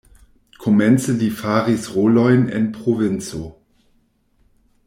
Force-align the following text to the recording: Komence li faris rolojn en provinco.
Komence 0.63 1.11
li 1.19 1.27
faris 1.41 1.83
rolojn 1.97 2.49
en 2.61 2.65
provinco. 2.79 3.43